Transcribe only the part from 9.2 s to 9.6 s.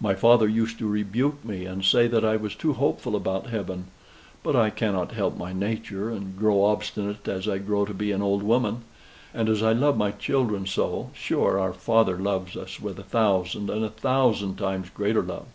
and